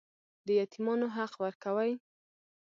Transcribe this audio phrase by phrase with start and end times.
[0.45, 1.91] د یتیمانو حق ورکوئ؟